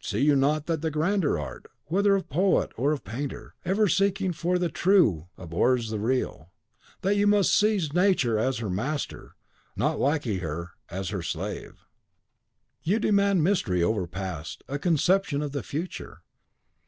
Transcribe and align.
See 0.00 0.18
you 0.22 0.34
not 0.34 0.66
that 0.66 0.82
the 0.82 0.90
grander 0.90 1.38
art, 1.38 1.66
whether 1.84 2.16
of 2.16 2.28
poet 2.28 2.72
or 2.76 2.90
of 2.90 3.04
painter, 3.04 3.54
ever 3.64 3.86
seeking 3.86 4.32
for 4.32 4.58
the 4.58 4.68
TRUE, 4.68 5.28
abhors 5.38 5.90
the 5.90 6.00
REAL; 6.00 6.50
that 7.02 7.14
you 7.16 7.28
must 7.28 7.56
seize 7.56 7.92
Nature 7.92 8.36
as 8.40 8.58
her 8.58 8.70
master, 8.70 9.36
not 9.76 10.00
lackey 10.00 10.38
her 10.38 10.72
as 10.88 11.10
her 11.10 11.22
slave? 11.22 11.86
"You 12.82 12.98
demand 12.98 13.44
mastery 13.44 13.80
over 13.80 14.00
the 14.00 14.08
past, 14.08 14.64
a 14.66 14.80
conception 14.80 15.42
of 15.42 15.52
the 15.52 15.62
future. 15.62 16.22